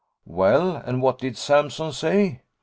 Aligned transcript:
"Well, 0.25 0.77
and 0.77 0.99
what 1.03 1.19
did 1.19 1.37
Sampson 1.37 1.91
say?" 1.91 2.41